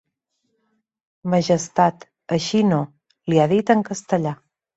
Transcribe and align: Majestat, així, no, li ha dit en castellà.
Majestat, 1.33 2.07
així, 2.39 2.63
no, 2.71 2.81
li 3.35 3.45
ha 3.45 3.47
dit 3.53 3.73
en 3.77 3.87
castellà. 3.93 4.35